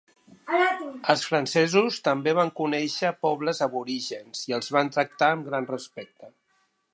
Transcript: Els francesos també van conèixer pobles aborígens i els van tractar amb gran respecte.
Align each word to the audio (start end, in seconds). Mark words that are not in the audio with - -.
Els 1.13 1.25
francesos 1.31 1.99
també 2.07 2.33
van 2.39 2.51
conèixer 2.61 3.11
pobles 3.27 3.61
aborígens 3.67 4.43
i 4.53 4.57
els 4.59 4.73
van 4.79 4.91
tractar 4.97 5.31
amb 5.37 5.47
gran 5.51 5.71
respecte. 5.75 6.33